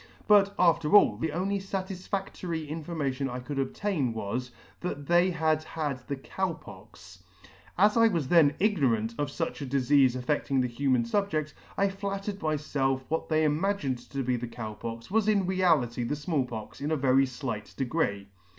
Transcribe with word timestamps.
But 0.27 0.55
after 0.57 0.95
all, 0.95 1.15
the 1.17 1.31
only 1.31 1.59
fatisfadtory 1.59 2.67
information 2.67 3.29
I 3.29 3.39
could 3.39 3.59
obtain 3.59 4.13
was, 4.13 4.49
that 4.79 5.05
they 5.05 5.29
had 5.29 5.63
had 5.63 5.99
the 6.07 6.15
Cow 6.15 6.53
Pox. 6.53 7.21
As 7.77 7.95
I 7.95 8.07
was 8.07 8.27
then 8.27 8.55
ignorant 8.59 9.13
of 9.19 9.27
fuch 9.27 9.61
a 9.61 9.65
difeafe 9.67 10.15
affedting 10.15 10.59
the 10.61 10.67
human 10.67 11.03
fubjedt, 11.03 11.53
I 11.77 11.89
flattered 11.89 12.39
myfelf 12.39 13.03
what 13.09 13.29
they 13.29 13.43
imagined 13.43 13.99
to 14.09 14.23
be 14.23 14.37
the 14.37 14.47
Cow 14.47 14.73
Pox 14.73 15.11
was 15.11 15.27
in 15.27 15.45
reality 15.45 16.03
the 16.03 16.15
Small 16.15 16.39
R 16.41 16.45
2 16.45 16.49
Pox 16.49 16.77
C 16.79 16.85
*24] 16.85 16.87
Pox 16.89 16.89
in 16.89 16.89
a 16.91 16.97
very 17.07 17.25
flight 17.27 17.71
degree. 17.77 18.29